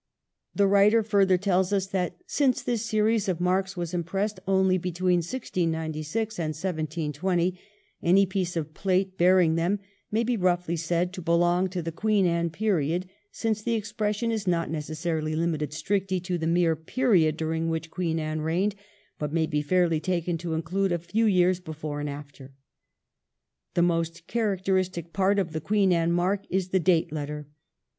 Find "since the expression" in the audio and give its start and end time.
13.31-14.31